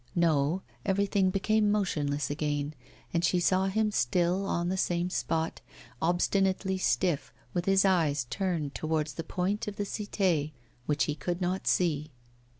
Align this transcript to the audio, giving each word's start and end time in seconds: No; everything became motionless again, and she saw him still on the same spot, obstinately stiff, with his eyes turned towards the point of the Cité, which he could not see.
No; 0.15 0.63
everything 0.83 1.29
became 1.29 1.71
motionless 1.71 2.31
again, 2.31 2.73
and 3.13 3.23
she 3.23 3.39
saw 3.39 3.67
him 3.67 3.91
still 3.91 4.47
on 4.47 4.67
the 4.69 4.75
same 4.75 5.11
spot, 5.11 5.61
obstinately 6.01 6.79
stiff, 6.79 7.31
with 7.53 7.65
his 7.65 7.85
eyes 7.85 8.25
turned 8.31 8.73
towards 8.73 9.13
the 9.13 9.23
point 9.23 9.67
of 9.67 9.75
the 9.75 9.83
Cité, 9.83 10.53
which 10.87 11.03
he 11.03 11.13
could 11.13 11.39
not 11.39 11.67
see. 11.67 12.09